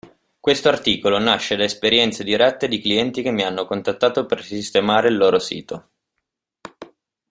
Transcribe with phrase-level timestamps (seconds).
[0.39, 5.15] Questo articolo nasce da esperienze dirette di clienti che mi hanno contattato per sistemare il
[5.17, 5.91] loro sito.